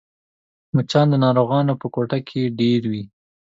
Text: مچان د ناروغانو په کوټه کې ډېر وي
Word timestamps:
مچان 0.75 1.05
د 1.11 1.15
ناروغانو 1.25 1.73
په 1.81 1.87
کوټه 1.95 2.19
کې 2.27 2.53
ډېر 2.59 2.81
وي 2.91 3.03